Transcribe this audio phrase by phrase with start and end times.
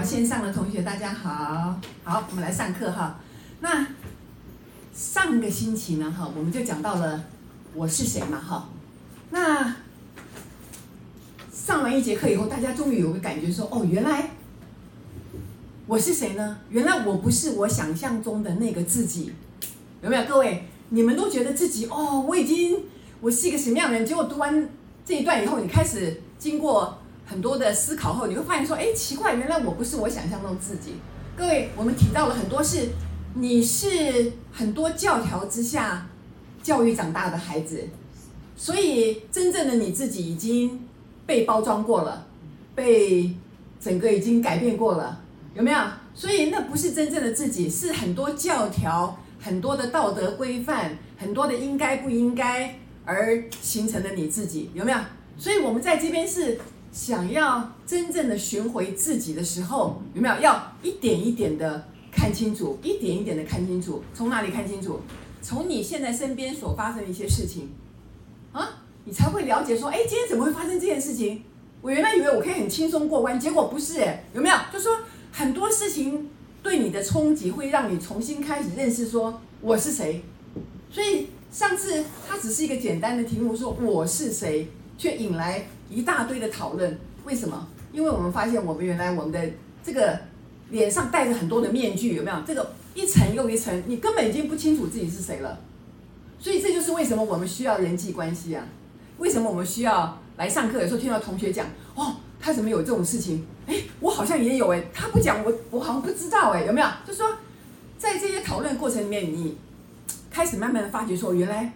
[0.00, 3.20] 好，线上的同学大家好，好，我们来上课哈。
[3.60, 3.86] 那
[4.94, 7.22] 上个星期呢，哈，我们就讲到了
[7.74, 8.70] 我是谁嘛，哈。
[9.28, 9.76] 那
[11.52, 14.30] 上完一节课以后，大家终于有个感觉说，哦，原来
[15.86, 16.56] 我是谁呢？
[16.70, 19.34] 原来我不是我想象中的那个自己，
[20.00, 20.24] 有没有？
[20.24, 22.84] 各位，你们都觉得自己哦，我已经
[23.20, 24.06] 我是一个什么样的人？
[24.06, 24.66] 结果读完
[25.04, 26.96] 这一段以后，你开始经过。
[27.30, 30.94] 很多的思考后，你会发现说，哎，奇怪，原来我不是我想象中自己。
[31.36, 32.88] 各位，我们提到了很多是，
[33.34, 36.08] 你是很多教条之下
[36.60, 37.86] 教育长大的孩子，
[38.56, 40.88] 所以真正的你自己已经
[41.24, 42.26] 被包装过了，
[42.74, 43.32] 被
[43.80, 45.20] 整个已经改变过了，
[45.54, 45.78] 有没有？
[46.12, 54.98] 所以那不是真正的自己，是很多教条、很多的道德规范、很多的应该不应该而形成的你自己，有没有？
[55.38, 56.58] 所以我们在这边是。
[56.92, 64.02] 想要真正的寻回自己的时候，有没有要一点一点的看清楚，一点一点的看清楚？
[64.12, 65.00] 从哪里看清楚？
[65.40, 67.70] 从你现在身边所发生的一些事情，
[68.52, 71.42] 啊，你才会了解说，哎，今天怎么会发生这件事情？
[71.80, 74.56] 我原来以为我可以很轻松过关，结果不是，哎，有没有？
[74.72, 74.98] 就说
[75.32, 76.28] 很多事情
[76.62, 80.22] 对你的冲击，会让你重新开始认识说我是谁。
[80.90, 84.68] 所以上次它只是一个简单的题目，说我是谁，
[84.98, 85.66] 却引来。
[85.90, 87.66] 一大堆的讨论，为什么？
[87.92, 89.40] 因为我们发现，我们原来我们的
[89.82, 90.18] 这个
[90.70, 92.36] 脸上戴着很多的面具，有没有？
[92.46, 95.58] 这个一层又一层，你根本已经不清楚自己是谁了。
[96.38, 98.64] 所以这就是为什么我们需要人际关系啊？
[99.18, 100.80] 为什么我们需要来上课？
[100.80, 103.44] 有时候听到同学讲，哦，他怎么有这种事情？
[103.66, 106.86] 哎，我好像也有哎，他不讲我，我好像不知道哎，有没有？
[107.06, 107.26] 就说，
[107.98, 109.58] 在这些讨论过程里面，你
[110.30, 111.72] 开始慢慢的发觉说，原来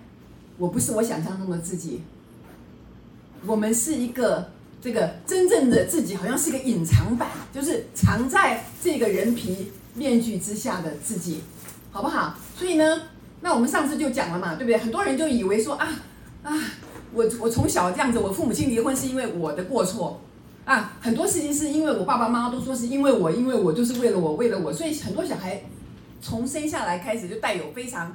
[0.57, 2.01] 我不是我想象中的自己。
[3.47, 4.51] 我们是一个
[4.81, 11.41] 这个真正的自己，好像是一个隐藏版，就是藏在这个人皮面具之下的自己，
[11.91, 12.35] 好不好？
[12.57, 13.03] 所以呢，
[13.41, 14.79] 那我们上次就讲了嘛，对不对？
[14.79, 15.89] 很多人就以为说啊
[16.43, 16.53] 啊，
[17.13, 20.21] 我我从小这样子，我父母亲离婚是因为我的过错
[20.65, 25.63] 啊，很多事情是因为我爸爸妈妈都说是因为我，因为我就是为了我，为了我，所以很多小孩
[26.21, 28.15] 从生下来开始就带有非常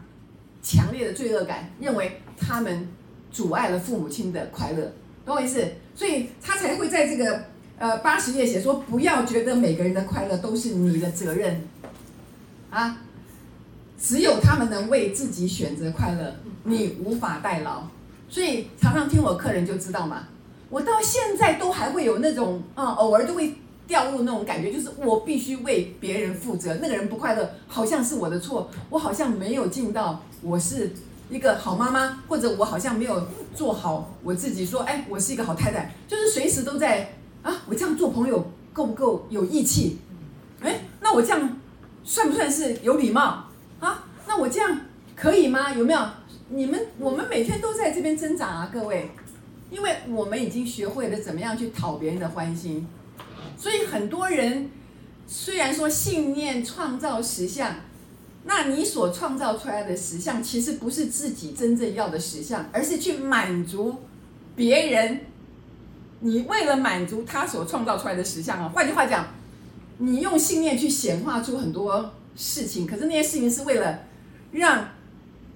[0.62, 2.88] 强烈的罪恶感，认为他们
[3.32, 4.92] 阻碍了父母亲的快乐。
[5.30, 5.64] 懂我意思？
[5.96, 7.44] 所以他才会在这个
[7.78, 11.62] 呃八十页写说，不要觉得每个人的快乐都是你的责任，
[12.70, 12.98] 啊，
[14.02, 17.84] 只有他们能为自己选择快乐，你无法代劳。
[18.28, 20.28] 所以常常听我客人就知道嘛，
[20.70, 23.56] 我到现在都还会有那种啊、偶尔都会
[23.88, 30.92] 掉入那种感觉，就是我必须为别人负责，那个人不快乐，好像是我的错，我好像没有尽到我是。
[31.30, 37.14] 一个好妈妈，或者我好像没有做好我自己，说，哎，我是一个好太太，就是随时都在
[37.44, 40.00] 啊，我这样做朋友够不够有义气？
[40.62, 41.58] 哎，那我这样
[42.04, 43.46] 算不算是有礼貌
[43.80, 44.06] 啊？
[44.28, 44.82] 那我这样
[45.16, 45.72] 可以吗？
[45.72, 46.00] 有没有？
[46.50, 49.12] 你们我们每天都在这边挣扎啊，各位，
[49.70, 52.88] 因为我们已经学会了怎么样去讨别人的欢心，
[53.56, 54.72] 所以很多人
[55.28, 57.76] 虽然说信念创造实相。
[58.52, 63.96] 那你所创造出来的实相，其实不是自己真正要的实相，而是去满足
[64.56, 65.20] 别人。
[66.22, 69.28] 你为了满足他所创造出来的实相啊，换句话讲，
[70.00, 74.00] 你用信念去显化出很多事情，可是那些事情是为了
[74.52, 74.90] 让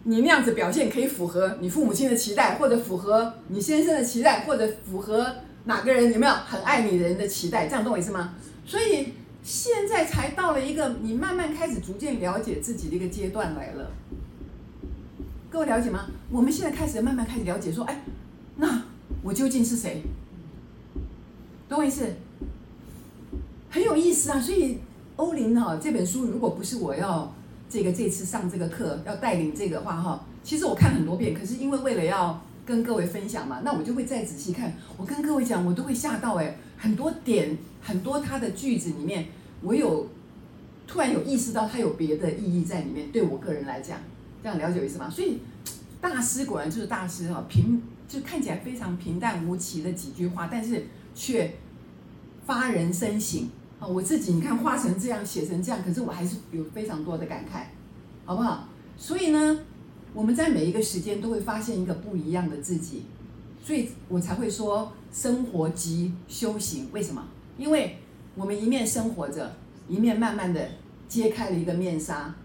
[0.03, 7.65] 你那样子表现可以符合你父母亲的期待，或者符合你先生的期待，或者符合哪个人有没有很爱你的人的期待？
[7.65, 8.35] 这样懂我意思吗？
[8.67, 9.13] 所以。
[9.43, 13.91] 现在才到了一个你慢慢开始逐渐了解自己的一个阶段来了，
[15.49, 16.07] 各位了解吗？
[16.31, 18.01] 我们现在开始慢慢开始了解，说，哎，
[18.55, 18.83] 那
[19.21, 20.01] 我究竟是谁？
[21.67, 22.07] 懂我意思？
[23.69, 24.39] 很有意思啊！
[24.39, 24.79] 所以
[25.17, 27.35] 欧林哈这本书，如果不是我要
[27.69, 34.73] 这个这次上这个课要带领这个话哈，其实我看很多遍，可是因为为了要跟各位分享嘛，那我就会再仔细看。
[34.95, 36.55] 我跟各位讲，我都会吓到哎。
[36.77, 39.27] 很多点，很多他的句子里面，
[39.61, 40.07] 我有
[40.87, 43.11] 突然有意识到他有别的意义在里面。
[43.11, 43.99] 对我个人来讲，
[44.41, 45.09] 这样了解意思吗？
[45.09, 45.39] 所以
[46.01, 50.85] 大师果然就是大师哈，平就看起来非常平淡无奇的几句话，但是
[51.15, 51.53] 却
[52.45, 53.49] 发人深省
[53.79, 53.87] 啊！
[53.87, 57.63] 我自己你看画成这样，写成这样，可是我还是有非常多的感慨，
[58.25, 58.67] 好不好？
[58.97, 59.59] 所以呢，
[60.13, 63.03] 我们在每一个时间都会发现一个不一样的自己。
[63.63, 66.89] 所以我才会说，生活即修行。
[66.91, 67.25] 为什么？
[67.57, 67.97] 因为
[68.35, 69.55] 我们一面生活着，
[69.87, 70.67] 一面慢慢的
[71.07, 72.35] 揭开了一个面纱，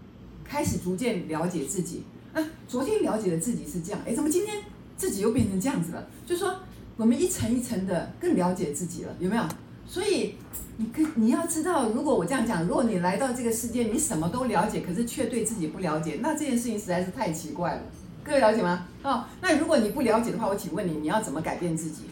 [0.45, 2.03] 开始逐渐了解自己。
[2.33, 4.55] 啊，昨天了解的自己是这样，哎，怎么今天
[4.95, 6.07] 自己又变成这样子了？
[6.25, 6.55] 就是说，
[6.95, 9.43] 我们一层一层的更了解自己了，有没有？
[9.87, 10.35] 所以
[10.77, 17.81] 你可你要知道，如果我这样讲，如果你来到这个世界，你什么都了解，可是却对自己不了解，那这件事情实在是太奇怪了。
[18.29, 18.85] 各位了解吗？
[19.01, 22.03] 哦，那如果你不了解的话，我请问你，你要怎么改变自己？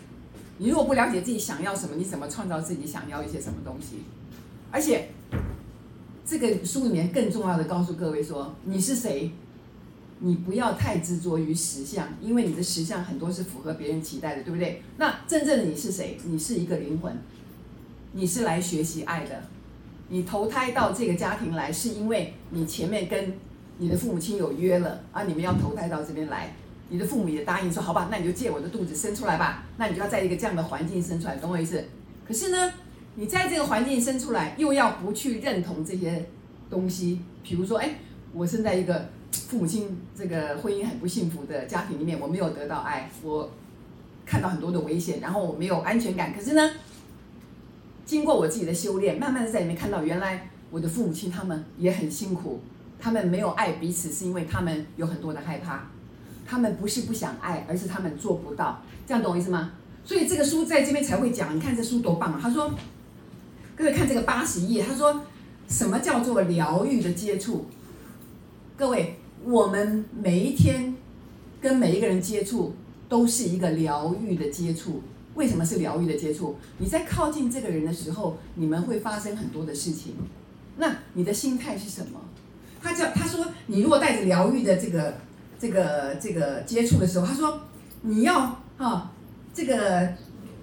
[0.57, 3.97] 你如果不了解自己想要什么，你怎么创造自己想要一些什么东西？
[4.71, 5.09] 而且，
[6.25, 9.31] 这个书里面更重要的告诉各位说，你是谁？
[10.17, 14.81] 你不要太执着于实相，因为你的实相很多是符合别人期待的，对不对？
[14.97, 16.17] 那真正的你是谁？
[16.23, 17.15] 你是一个灵魂，
[18.13, 19.43] 你是来学习爱的。
[20.09, 23.33] 你投胎到这个家庭来，是因为你前面跟
[23.77, 26.53] 你的父母亲有约了啊，你们要投胎到这边来。
[26.89, 29.63] 你的父母也答应说，好吧，那你就借我的肚子生出来吧。
[29.77, 31.83] 那你就要在一个这样的环境生出来，懂我意思？
[32.27, 32.73] 可是呢，
[33.15, 36.25] 你在这个环境生出来，又要不去认同这些
[36.69, 37.95] 东西，比如说，哎，
[38.33, 39.09] 我生在一个。
[39.29, 43.49] 父母亲这个婚姻很不幸福的家庭里面，我没有得到爱，我
[44.25, 46.33] 看到很多的危险，然后我没有安全感。
[46.33, 46.71] 可是呢，
[48.05, 52.59] 经过我自己的修炼，慢慢的在里面看到，原来我的父母亲他们也很辛苦，
[52.99, 55.87] 他们没有爱彼此，是因为他们有很多的害怕，
[56.45, 58.81] 他们不是不想爱，而是他们做不到。
[59.05, 59.71] 这样懂我意思吗？
[60.03, 62.39] 所以这个书在这边才会讲，你看这书多棒啊！
[62.41, 62.73] 他说，
[63.75, 65.21] 各位看这个八十页，他说
[65.67, 67.65] 什么叫做疗愈的接触？
[68.77, 70.95] 各位，我们每一天
[71.59, 72.73] 跟每一个人接触，
[73.09, 75.01] 都是一个疗愈的接触。
[75.35, 76.55] 为什么是疗愈的接触？
[76.77, 80.15] 你在靠近这个人的时候，你们会发生很多的事情。
[80.77, 82.19] 那你的心态是什么？
[82.81, 85.13] 他叫他说，你如果带着疗愈的这个
[85.59, 87.61] 这个这个接触的时候，他说
[88.01, 89.11] 你要啊、
[89.53, 90.07] 这个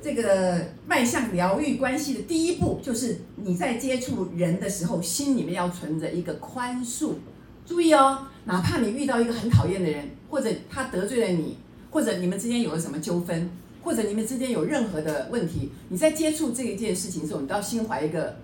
[0.01, 7.15] 这个迈向疗愈关系的第一步，就是你在接触人的时候，心里面要存着一个宽恕。
[7.67, 11.57] 注意哦，哪怕你遇到一个很讨厌的人，或者他得罪了你，
[11.91, 13.51] 或者你们之间有了什么纠纷，
[13.83, 18.37] 或者你们之间有任何的问题，你在接触这一件事情的时候，你都要心怀一个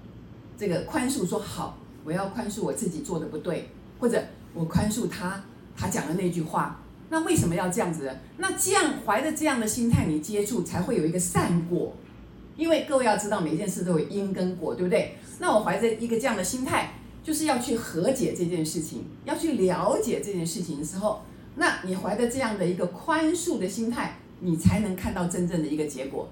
[0.57, 4.23] 这个宽恕，说好，我要宽恕我自己做的不对，或者
[4.55, 5.43] 我宽恕他
[5.77, 6.81] 他讲的那句话。
[7.09, 8.11] 那为什么要这样子？
[8.39, 11.95] 那这样怀着这样的心态，你接触才会有一个善果。
[12.57, 15.17] 因为各位要知道，每件事都有因跟果，对不对？
[15.39, 16.95] 那我怀着一个这样的心态。
[17.23, 21.21] 就是要去和解这件事情，要去了解这件事情的时候，
[21.57, 26.27] 那你怀着这样的一个宽恕的心态，你才能看到真正的一个结果。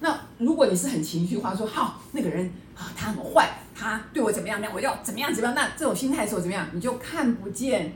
[0.00, 3.48] 那如果你是很情绪化，说好那个人啊，他很坏，
[3.84, 7.92] 他对我怎么样，那我要怎么样怎么样，那这种心态的时候怎么样，你就看不见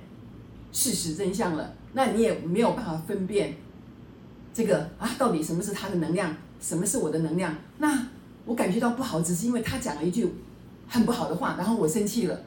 [0.70, 1.74] 事实真相了。
[1.94, 3.56] 那你也没有办法分辨
[4.52, 7.54] 这个啊，到底什么是他的能量，什么是我的能量。
[7.78, 8.06] 那
[8.44, 10.32] 我感觉到不好，只是因为他讲了一句。
[10.90, 12.40] 很不好的话，然后我生气了，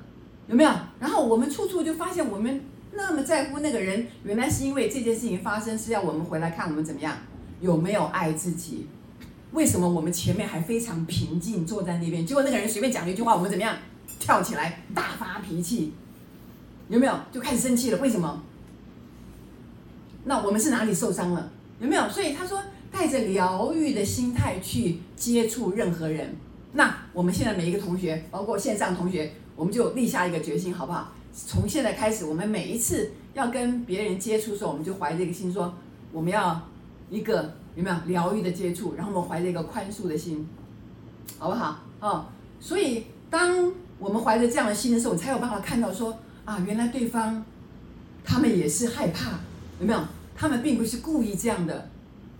[0.47, 0.71] 有没有？
[0.99, 2.59] 然后我们处处就发现，我们
[2.91, 7.15] 那么在乎那个人，原来是因为这件事情发生是要我们回来看我们怎么样，
[7.59, 8.87] 有没有爱自己？
[9.53, 13.75] 为什么我们前面还非常平静坐在那边，结果那个人随便讲了一句话，我们怎么样？
[14.19, 15.93] 跳起来大发脾气，
[16.89, 17.19] 有没有？
[17.31, 18.43] 就开始生气了，为什么？
[20.25, 21.51] 那我们是哪里受伤了？
[21.79, 22.07] 有没有？
[22.07, 22.61] 所以他说，
[22.91, 26.35] 带着疗愈的心态去接触任何人。
[26.73, 31.11] 那我们现在每一个同学，包括线上同学，我们就立下一个决心，好不好？
[31.33, 35.73] 从现在开始，我们每一次要跟别人接触的时候，我们就怀着一个心，说
[36.11, 36.61] 我们要
[37.09, 40.47] 一个有没有疗愈的接触，然后我们怀着一个宽恕的心，
[41.37, 41.79] 好不好？
[41.99, 42.25] 哦，
[42.59, 47.43] 所以当我们怀着这样的心的时候，你才有办法看到说啊，原来对方
[48.23, 49.31] 他们也是害怕，
[49.79, 49.99] 有没有？
[50.35, 51.89] 他们并不是故意这样的，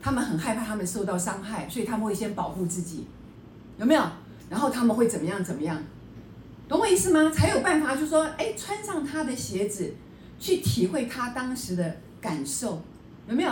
[0.01, 3.06] 他们很害怕他们受到伤害，所以他们会先保护自己。
[3.77, 4.03] 有没有？
[4.50, 5.44] 然后他们会怎么样？
[5.44, 5.82] 怎么样？
[6.67, 7.29] 懂我意思吗？
[7.29, 9.94] 才有办法，就说，哎，穿上他的鞋子，
[10.39, 12.82] 去体会他当时的感受，
[13.27, 13.51] 有没有？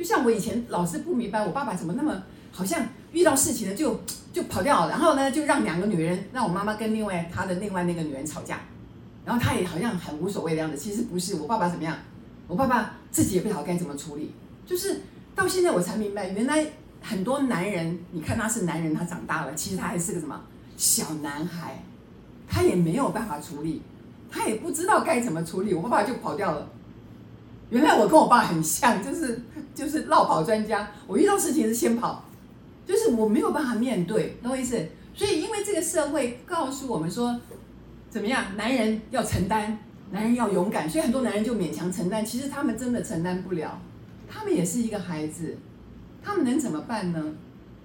[0.00, 4.00] 就像我以前老是不明白，我爸爸怎么那么好像遇到事情了就
[4.32, 8.60] 就跑掉了，然后呢，就让两个女人，让我妈妈跟另外他的另外那个女人吵架，
[9.26, 10.78] 然后他也好像很无所谓的样子。
[10.78, 11.94] 其实不是，我爸爸怎么样？
[12.48, 14.32] 我爸爸自己也不知道该怎么处理。
[14.64, 15.02] 就是
[15.34, 16.66] 到现在我才明白，原来。
[17.02, 20.38] 很多男人，你看他是男人，他长大了，其实他还是个什么
[20.76, 21.82] 小男孩，
[22.46, 23.80] 他也没有办法处理，
[24.30, 25.72] 他也不知道该怎么处理。
[25.72, 26.68] 我爸爸就跑掉了。
[27.70, 29.40] 原来我跟我爸很像，就是
[29.74, 30.90] 就是绕跑专家。
[31.06, 32.24] 我遇到事情是先跑，
[32.84, 34.76] 就是我没有办法面对，懂我意思？
[35.14, 37.38] 所以因为这个社会告诉我们说，
[38.08, 39.78] 怎么样，男人要承担，
[40.10, 43.80] 男人要勇敢，所以很多男人就勉强承担，其实他们真的承担不了，
[44.28, 45.56] 他们也是一个孩子。
[46.22, 47.24] 他们能怎么办呢？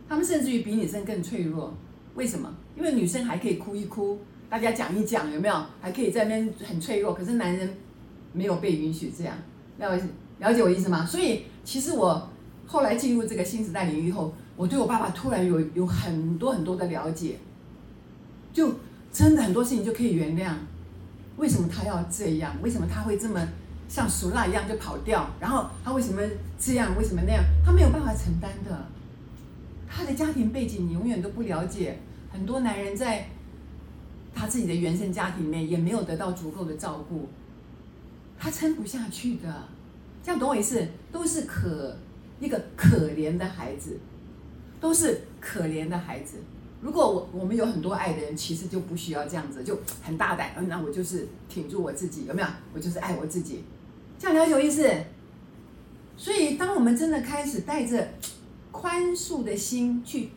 [0.10, 1.74] 他们甚至于比女生更脆弱。
[2.15, 2.54] 为什么？
[2.77, 5.65] 因为女生还可以哭一哭，大家讲一讲，有没有？
[5.82, 7.13] 还可以在那边很脆弱。
[7.13, 7.75] 可是男人
[8.34, 9.36] 没有被允许这样，
[9.77, 10.05] 了解
[10.39, 11.05] 了解我意思吗？
[11.05, 12.29] 所以其实我
[12.67, 17.38] 后来进入这个新时代领域后，我对我爸爸突然有有很多很多的了解。
[18.53, 18.74] 就
[19.12, 20.53] 真的很多事情就可以原谅。
[21.38, 22.55] 为什么他要这样？
[22.62, 23.46] 为什么他会这么
[23.89, 25.29] 像俗辣一样就跑掉？
[25.39, 26.22] 然后他为什么
[26.58, 26.96] 这样？
[26.98, 27.44] 为什么那样？
[27.65, 28.86] 他没有办法承担的。
[29.89, 32.00] 他的家庭背景你永远都不了解。
[32.32, 33.27] 很多男人在
[34.34, 37.27] 他自己的原生家庭里面也没有得到足够的照顾，
[38.38, 39.68] 他撑不下去的。
[40.24, 40.88] 这样懂我意思？
[41.12, 41.96] 都是可
[42.39, 44.00] 一个可怜的孩子，
[44.80, 46.38] 都是可怜的孩子。
[46.82, 50.51] 如果我我们有很多爱的人，其实就不需要这样子，就很大胆。
[50.58, 52.48] 嗯，那我就是挺住我自己，有没有？
[52.74, 53.63] 我就是爱我自己，
[54.20, 54.88] 这样了解我意思？
[56.18, 58.08] 所以，当我们真的开始带着
[58.72, 60.30] 宽恕的心去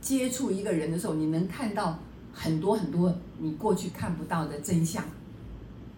[0.00, 1.98] 接触一个人的时候，你能看到
[2.32, 5.04] 很多很多你过去看不到的真相。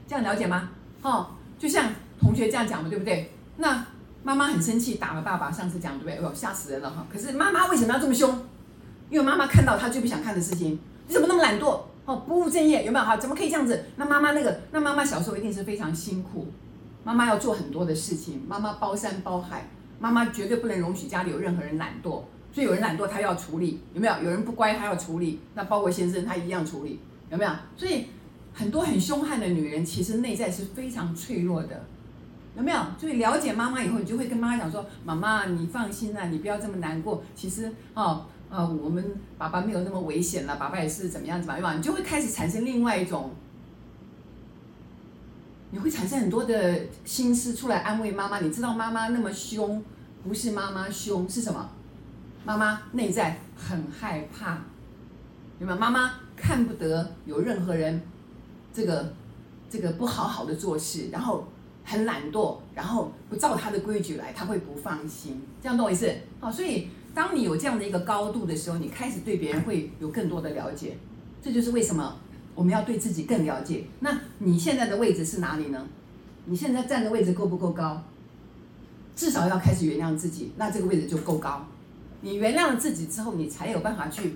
[0.06, 0.70] 这样了解吗？
[1.04, 3.30] 哦，就像同学这样讲的，对不对？
[3.58, 3.86] 那
[4.22, 5.50] 妈妈很生气，打了爸爸。
[5.50, 6.16] 上次讲对不对？
[6.26, 7.06] 哦，吓死人了哈！
[7.12, 8.30] 可是妈妈为什么要这么凶？
[9.10, 11.78] 因为妈妈看到她最不想看的事情，你怎么那么懒惰？
[12.06, 13.04] 哦，不务正业，有没有？
[13.04, 13.84] 哈，怎么可以这样子？
[13.96, 16.46] 那妈妈那个，那妈妈小时候一定是非常辛苦，
[17.04, 19.68] 妈妈要做很多的事情，妈妈包山包海，
[19.98, 24.14] 妈妈绝对不能容许家里有任何人懒惰，所以有人懒惰，她要处理，有没有？
[24.22, 26.98] 有人不乖，她要处理，那包括先生，他一样处理，
[27.30, 27.50] 有没有？
[27.76, 28.06] 所以
[28.54, 31.84] 很多很凶悍的女人，其实内在是非常脆弱的，
[32.56, 32.78] 有没有？
[32.96, 37.22] 就了解妈妈以后，你就会跟妈妈讲说：“妈妈，你放心啊，你不要这么难过。
[37.34, 39.04] 其实，哦。”、呃，我们
[39.36, 43.32] 爸爸没有那么危险了，爸爸也是怎么样怎么样，你就会开始产生另外一种，
[45.72, 48.38] 你会产生很多的心思出来安慰妈妈。
[48.38, 49.82] 你知道妈妈那么凶，
[50.22, 51.68] 不是妈妈凶，是什么？
[52.44, 54.58] 妈妈内在很害怕，
[55.58, 55.78] 有没有？
[55.78, 58.00] 妈妈看不得有任何人
[58.74, 59.14] 这个
[59.70, 61.46] 这个不好好的做事，然后
[61.84, 65.40] 很懒惰，然后不照他的规矩来，他会不放心。
[65.62, 66.12] 这样懂我意思？
[66.40, 66.88] 好，所以。
[67.14, 70.96] 当你有这样的一个高度的时候，你开始对别人会有更多的了解，
[71.40, 72.16] 这就是为什么
[72.56, 73.84] 我们要对自己更了解。
[74.00, 75.86] 那你现在的位置是哪里呢？
[76.46, 78.02] 你现在站的位置够不够高？
[79.14, 81.64] 至少要开始原谅自己，那这个位置就够高。
[82.20, 84.34] 你原谅了自己之后，你才有办法去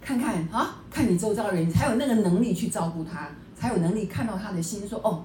[0.00, 5.24] 看看啊，看你周遭的人，你才有那个能力去照顾他，才有能力看到他的心，说哦，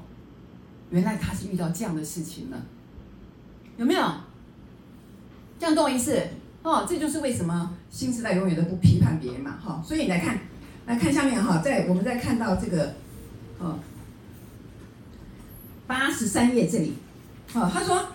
[0.89, 2.61] 原来他是遇到这样的事情了，
[3.77, 4.11] 有没有？
[5.57, 6.19] 这样懂我意思
[6.63, 9.81] 哦，这就是为什么新时代永远都不批判别人嘛，哈、哦。
[9.85, 10.37] 所以你来看，
[10.85, 12.93] 来看下面哈，在我们再看到这个，
[13.59, 13.79] 哦，
[15.87, 16.95] 八十三页这里，
[17.53, 18.05] 哦，他说，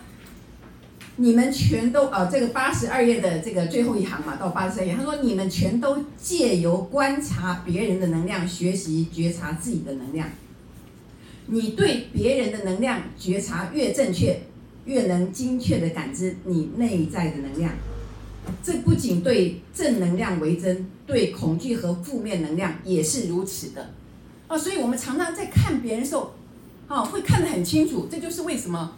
[1.17, 10.29] 你们全都啊、哦，这个八十二页的这个最后一行嘛，到八十三页，他说你们全都借由观察别人的能量，学习觉察自己的能量。
[11.47, 14.41] 你对别人的能量觉察越正确。
[14.83, 17.71] 越能精确地感知你内在的能量，
[18.63, 23.91] 这不仅对正能量为真，对恐惧和负面能量也是如此的。
[24.47, 26.33] 啊，所以我们常常在看别人时候，
[26.87, 28.07] 啊，会看得很清楚。
[28.09, 28.97] 这就是为什么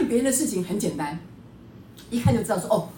[0.00, 1.18] 看别人的事情很简单，
[2.08, 2.88] 一看就知道说哦，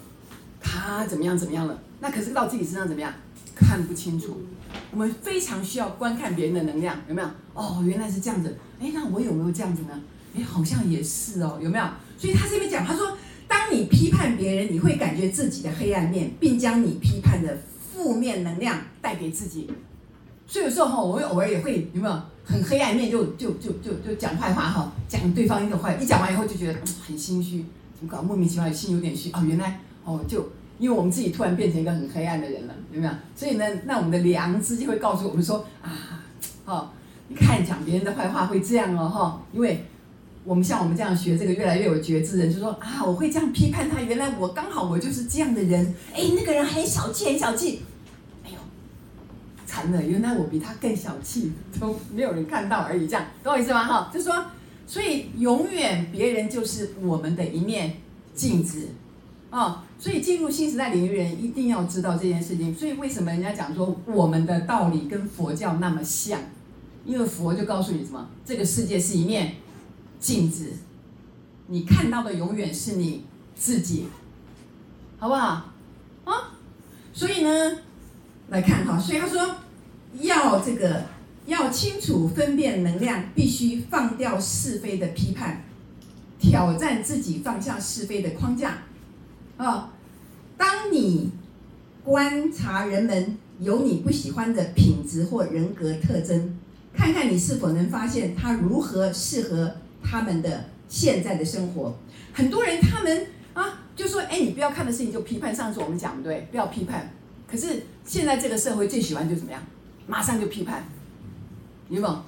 [0.61, 1.77] 他怎么样怎么样了。
[1.99, 3.13] 那可是到自己身上怎么样，
[3.57, 4.41] 看不清楚。
[4.93, 7.29] 我们非常需要观看别人的能量，有没有？
[7.55, 8.57] 哦，原来是这样子。
[8.81, 10.01] 哎，那我有没有这样子呢？
[10.37, 11.85] 哎，好像也是哦，有没有？
[12.17, 13.19] 所以他这边讲，他说，
[13.49, 17.59] 当你批判别人，你会感觉自己的黑暗面，并将你批判的
[17.93, 19.69] 负面能量带给自己。
[20.47, 27.65] 所以有时候哈，我会偶尔也会有没有很黑暗面就，就就就就讲坏话哈，讲对方一个坏，一讲完以后就觉得嗯很心虚，
[27.99, 33.13] 怎么搞莫名其妙，心有点虚哦，原来哦就因为我们自己突然变成一个很黑暗的人了，有没有？
[33.37, 36.25] 所以呢，那我们的良知就会告诉我们说啊，
[36.65, 36.91] 哦，
[37.29, 39.87] 你看讲别人的坏话会这样哦哈，因为。
[40.45, 44.01] 我们像我们这样学这个越来越有觉知的人，就说啊，我会这样批判他。
[44.01, 45.95] 原来我刚好我就是这样的人。
[46.13, 47.83] 哎，那个人很小气，很小气。
[49.73, 50.03] 惨了！
[50.03, 53.07] 原来我比他更小气，都没有人看到而已。
[53.07, 53.85] 这样懂我意思吗？
[53.85, 54.45] 哈，就说，
[54.87, 57.95] 所以永远别人就是我们的一面
[58.35, 58.89] 镜子
[59.49, 59.83] 啊。
[59.99, 62.75] 所以进入新时代领域人一定要知道这件事情。
[62.75, 66.39] 所以为什么人家讲说我们的道理跟佛教那么像？
[67.07, 68.29] 因为佛就告诉你什么？
[68.45, 69.55] 这个世界是一面。
[70.21, 70.71] 镜子，
[71.67, 73.25] 你看到的永远是你
[73.57, 74.07] 自己，
[75.19, 75.73] 好不好？
[76.25, 76.55] 啊，
[77.13, 77.79] 所以呢，
[78.51, 79.57] 来看哈，所以他说，
[80.21, 81.05] 要这个
[81.47, 85.65] 要清楚分辨能量，必须放掉是非的批判，
[86.39, 88.79] 挑战自己放下是非的框架。
[89.57, 89.93] 啊，
[90.57, 91.33] 当你
[92.05, 96.59] 观察人们有你不喜欢的品质或人格特征，
[96.95, 99.77] 看看你是否能发现他如何适合。
[100.05, 101.97] 他们的现在的生活，
[102.33, 107.09] 很多人他们啊就说：“哎，你不要看的事情就批判。”上次我们讲对，不要批判。
[107.47, 109.63] 可是现在这个社会最喜欢就怎么样？
[110.07, 110.85] 马上就批判，
[111.89, 112.23] 有没有？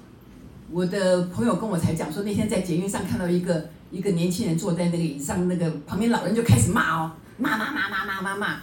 [0.70, 8.54] 我的朋友跟我才讲说，那天在捷运上看到一个一个年轻人坐在那个椅子上，那个旁边老人就开始骂哦，骂骂骂骂骂骂骂，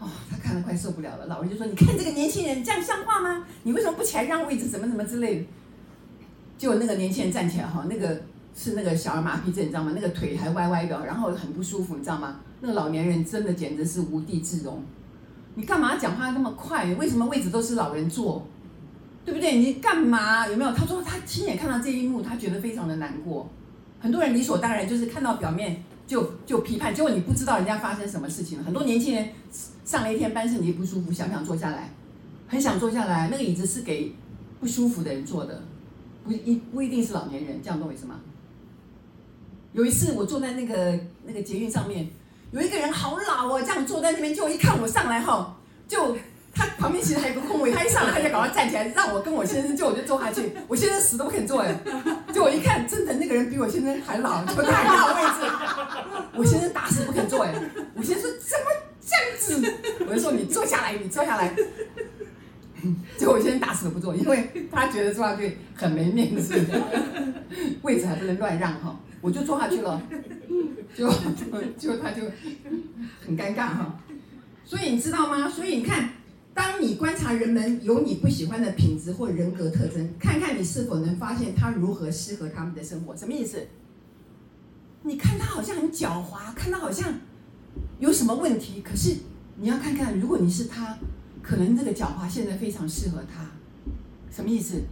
[0.00, 1.26] 哦，他看了快受不了了。
[1.26, 3.46] 老人就说：“你看这个年轻人这样像话吗？
[3.62, 4.66] 你为什么不起来让位置？
[4.66, 5.46] 怎么怎么之类的。”
[6.58, 8.20] 结果那个年轻人站起来哈，那个
[8.54, 9.92] 是那个小儿麻痹症，你知道吗？
[9.94, 12.40] 那个腿还歪歪的，然后很不舒服，你知道吗？
[12.60, 14.82] 那个老年人真的简直是无地自容。
[15.58, 16.94] 你干嘛讲话那么快？
[16.94, 18.46] 为什么位置都是老人坐？
[19.24, 19.58] 对不对？
[19.58, 20.46] 你干嘛？
[20.46, 20.72] 有没有？
[20.72, 23.50] 他说他亲眼看到这一幕，他觉得非常的难过。
[23.98, 28.64] 很多人理所当然就是看到表面就就批判，结果你不知道人家发生什么事情了。
[28.64, 29.30] 很多年轻人
[29.84, 31.90] 上了一天班，身体不舒服，想不想坐下来？
[32.46, 33.28] 很想坐下来。
[33.28, 34.14] 那个椅子是给
[34.60, 35.60] 不舒服的人坐的。
[36.24, 38.20] 不一不一定是老年人，这样懂我意思吗？
[39.72, 40.96] 有一次我坐在那个
[41.26, 42.08] 那个捷运上面，
[42.50, 45.54] 有一个人好老哦，这样坐在那边，就一看我上来后，
[45.86, 46.16] 就
[46.54, 51.78] 他旁边其实还有个空位，他一上来他就赶快站起来，让我跟我先生，就我就坐下去， 我先生死都不肯坐哎，
[52.32, 55.52] 就我一看，真的那个人比我先生还老，就太大的位置，
[56.34, 57.52] 我先生打死不肯坐哎，
[57.94, 58.66] 我先生说怎么
[59.00, 59.74] 这样子？
[60.08, 61.54] 我就说你坐下来，你坐下来。
[63.18, 66.54] 就我先生打死都 不坐，因为他觉得坐下去很没面子，
[67.82, 70.00] 位置还不能乱让哈，我就坐下去了，
[70.96, 71.08] 就
[71.78, 72.22] 就他就
[73.24, 74.00] 很尴尬哈。
[74.64, 75.48] 所以你知道吗？
[75.48, 76.10] 所以你看，
[76.54, 83.16] 当你观察人们有你不喜欢的品质或人格特征，看看你是否能发现他如何适合他们的生活。
[83.16, 83.66] 什么意思？
[85.02, 87.14] 你看他好像很狡猾，看他好像
[87.98, 89.16] 有什么问题，可是
[89.56, 90.96] 你要看看，如果你是他。
[91.40, 93.50] 可能这个狡猾现在非常适合他，
[94.30, 94.82] 什么意思？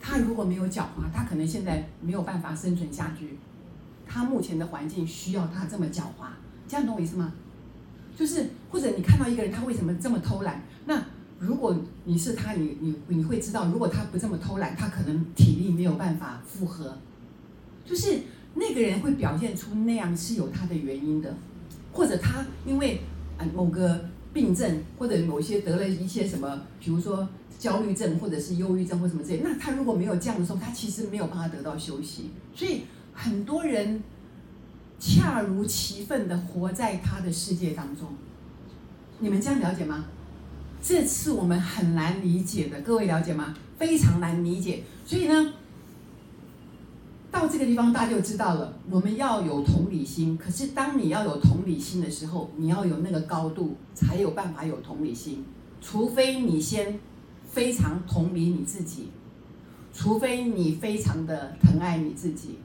[0.00, 3.36] 他如果没有狡猾，他可能现在没有办法生存下去。
[4.12, 6.26] 他目前的环境需要他这么狡猾，
[6.68, 7.32] 这样懂我意思吗？
[8.16, 10.62] 就是或者你看到一个人，他为什么这么偷懒？
[10.84, 11.02] 那
[11.38, 16.98] 如果你是他，你你你会知道，如果他不这么偷懒，他可能体力没有办法负荷。
[17.86, 18.20] 就是
[18.54, 21.34] 那个人会表现出那样是有他的原因的，
[21.92, 23.00] 或者他因为
[23.38, 24.08] 啊某个。
[24.34, 32.30] 病症或者某些得了一些什么，比如说焦虑症或者是忧郁症或什么之类，那他如果没有这样的时候，他其实没有办法得到休息。
[32.54, 34.02] 所以很多人
[34.98, 38.08] 恰如其分的活在他的世界当中。
[39.18, 40.06] 你们这样了解吗？
[40.82, 43.54] 这是我们很难理解的，各位了解吗？
[43.78, 44.82] 非常难理解。
[45.06, 45.54] 所以呢。
[47.30, 48.76] 到这个地方，大家就知道了。
[48.90, 55.42] 我们要有同理心，可是当你要有同理心的时候，你要有那个高度，才有办法有同理心。
[55.80, 57.00] 除非你先
[57.48, 59.08] 非常同理你自己，
[59.94, 62.58] 除非你非常的疼爱你自己，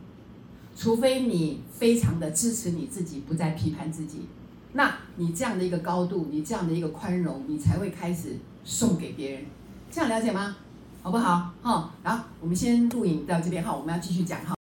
[0.77, 4.27] 除非你非常的支持你自己，不再批判自己，
[4.73, 9.45] 那你这样的一个高度，你这样的一个宽容，你才会开始送给别人。
[9.89, 10.55] 这样了解吗？
[11.01, 11.51] 好不好？
[11.61, 14.56] 好，然后我们先录影到这边哈，我们要继续讲哈。